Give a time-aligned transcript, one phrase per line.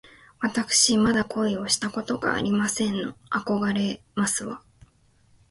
[0.39, 3.13] わたくしまだ恋をしたことがありませんの。
[3.29, 4.63] あこがれますわ